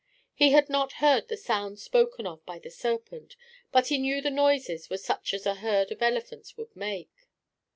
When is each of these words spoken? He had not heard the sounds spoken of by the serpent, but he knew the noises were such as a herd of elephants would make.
He 0.33 0.49
had 0.49 0.67
not 0.67 0.93
heard 0.93 1.27
the 1.27 1.37
sounds 1.37 1.83
spoken 1.83 2.25
of 2.25 2.43
by 2.43 2.57
the 2.57 2.71
serpent, 2.71 3.35
but 3.71 3.89
he 3.89 3.99
knew 3.99 4.19
the 4.19 4.31
noises 4.31 4.89
were 4.89 4.97
such 4.97 5.31
as 5.31 5.45
a 5.45 5.53
herd 5.53 5.91
of 5.91 6.01
elephants 6.01 6.57
would 6.57 6.75
make. 6.75 7.27